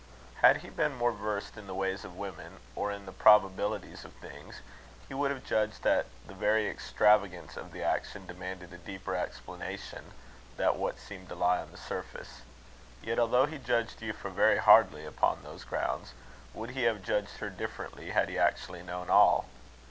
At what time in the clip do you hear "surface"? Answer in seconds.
11.77-12.41